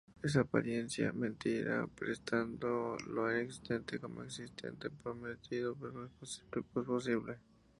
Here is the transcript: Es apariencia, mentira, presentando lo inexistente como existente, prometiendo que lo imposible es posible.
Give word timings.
Es 0.23 0.35
apariencia, 0.35 1.13
mentira, 1.13 1.85
presentando 1.85 2.97
lo 3.05 3.29
inexistente 3.31 3.99
como 3.99 4.23
existente, 4.23 4.89
prometiendo 4.89 5.75
que 5.75 5.95
lo 5.95 6.05
imposible 6.05 6.49
es 6.61 6.83
posible. 6.87 7.37